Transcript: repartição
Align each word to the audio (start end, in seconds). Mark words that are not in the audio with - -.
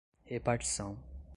repartição 0.31 0.97